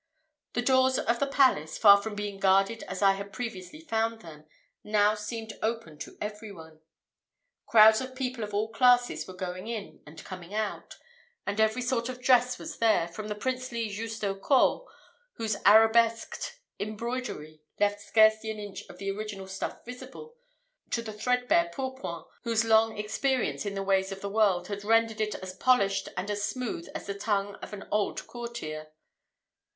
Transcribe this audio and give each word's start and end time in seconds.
The 0.53 0.63
doors 0.63 0.97
of 0.97 1.19
the 1.19 1.27
palace, 1.27 1.77
far 1.77 2.01
from 2.01 2.15
being 2.15 2.39
guarded 2.39 2.81
as 2.87 3.03
I 3.03 3.11
had 3.11 3.31
previously 3.31 3.79
found 3.81 4.23
them, 4.23 4.45
now 4.83 5.13
seemed 5.13 5.53
open 5.61 5.99
to 5.99 6.17
every 6.19 6.51
one. 6.51 6.81
Crowds 7.67 8.01
of 8.01 8.15
people 8.15 8.43
of 8.43 8.51
all 8.51 8.69
classes 8.69 9.27
were 9.27 9.35
going 9.35 9.67
in 9.67 10.01
and 10.07 10.23
coming 10.25 10.55
out; 10.55 10.97
and 11.45 11.61
every 11.61 11.83
sort 11.83 12.09
of 12.09 12.19
dress 12.19 12.57
was 12.57 12.79
there, 12.79 13.09
from 13.09 13.27
the 13.27 13.35
princely 13.35 13.89
justaucorps, 13.89 14.87
whose 15.33 15.55
arabesqued 15.67 16.57
embroidery 16.79 17.61
left 17.79 18.01
scarcely 18.01 18.49
an 18.49 18.57
inch 18.57 18.81
of 18.89 18.97
the 18.97 19.11
original 19.11 19.45
stuff 19.45 19.85
visible, 19.85 20.35
to 20.89 21.03
the 21.03 21.13
threadbare 21.13 21.69
pourpoint, 21.71 22.25
whose 22.41 22.65
long 22.65 22.97
experience 22.97 23.67
in 23.67 23.75
the 23.75 23.83
ways 23.83 24.11
of 24.11 24.21
the 24.21 24.29
world 24.29 24.67
had 24.67 24.83
rendered 24.83 25.21
it 25.21 25.35
as 25.35 25.53
polished 25.57 26.09
and 26.17 26.31
as 26.31 26.43
smooth 26.43 26.87
as 26.95 27.05
the 27.05 27.13
tongue 27.13 27.53
of 27.61 27.71
an 27.71 27.87
old 27.91 28.25
courtier. 28.25 28.87